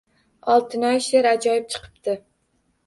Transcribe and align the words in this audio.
Oltinoy, 0.53 0.97
sheʼr 1.09 1.31
ajoyib 1.35 1.71
chiqibdi 1.77 2.21